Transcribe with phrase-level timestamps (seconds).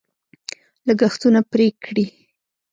[0.87, 2.05] لګښتونه پرې کړي.